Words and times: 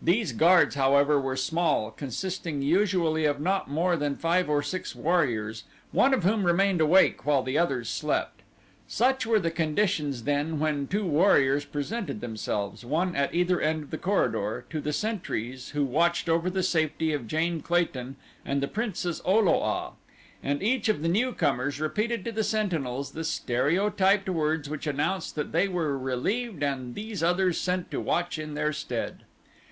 These 0.00 0.32
guards, 0.32 0.74
however, 0.74 1.18
were 1.18 1.34
small, 1.34 1.90
consisting 1.90 2.60
usually 2.60 3.24
of 3.24 3.40
not 3.40 3.70
more 3.70 3.96
than 3.96 4.14
five 4.14 4.50
or 4.50 4.62
six 4.62 4.94
warriors, 4.94 5.64
one 5.92 6.12
of 6.14 6.24
whom 6.24 6.44
remained 6.44 6.82
awake 6.82 7.24
while 7.24 7.42
the 7.42 7.56
others 7.56 7.88
slept. 7.88 8.42
Such 8.86 9.26
were 9.26 9.40
the 9.40 9.50
conditions 9.50 10.24
then 10.24 10.58
when 10.60 10.86
two 10.86 11.06
warriors 11.06 11.64
presented 11.64 12.20
themselves, 12.20 12.84
one 12.84 13.16
at 13.16 13.34
either 13.34 13.60
end 13.60 13.82
of 13.84 13.90
the 13.90 13.98
corridor, 13.98 14.64
to 14.70 14.78
the 14.80 14.92
sentries 14.92 15.70
who 15.70 15.84
watched 15.86 16.28
over 16.28 16.50
the 16.50 16.62
safety 16.62 17.12
of 17.14 17.26
Jane 17.26 17.62
Clayton 17.62 18.14
and 18.44 18.60
the 18.62 18.68
Princess 18.68 19.22
O 19.24 19.38
lo 19.38 19.62
a, 19.62 19.92
and 20.42 20.62
each 20.62 20.88
of 20.90 21.00
the 21.00 21.08
newcomers 21.08 21.80
repeated 21.80 22.24
to 22.26 22.30
the 22.30 22.44
sentinels 22.44 23.12
the 23.12 23.24
stereotyped 23.24 24.28
words 24.28 24.68
which 24.68 24.86
announced 24.86 25.34
that 25.34 25.50
they 25.52 25.66
were 25.66 25.98
relieved 25.98 26.62
and 26.62 26.94
these 26.94 27.22
others 27.22 27.58
sent 27.58 27.90
to 27.90 28.00
watch 28.00 28.38
in 28.38 28.52
their 28.54 28.72
stead. 28.72 29.24